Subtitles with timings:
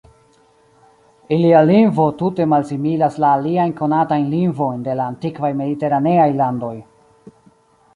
[1.37, 6.77] Ilia lingvo tute malsimilas la aliajn konatajn lingvojn de la antikvaj mediteraneaj landoj.